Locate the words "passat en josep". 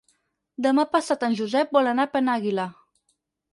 0.93-1.77